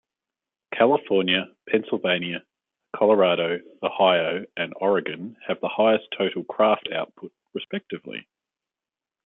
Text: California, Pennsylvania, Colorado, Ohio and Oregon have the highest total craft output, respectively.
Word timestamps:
California, 0.75 1.45
Pennsylvania, 1.69 2.43
Colorado, 2.95 3.59
Ohio 3.83 4.43
and 4.57 4.73
Oregon 4.77 5.37
have 5.47 5.61
the 5.61 5.69
highest 5.69 6.05
total 6.17 6.43
craft 6.43 6.87
output, 6.91 7.31
respectively. 7.53 8.25